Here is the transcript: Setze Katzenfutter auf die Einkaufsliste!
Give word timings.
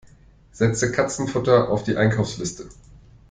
Setze 0.51 0.91
Katzenfutter 0.91 1.69
auf 1.69 1.83
die 1.83 1.95
Einkaufsliste! 1.95 2.67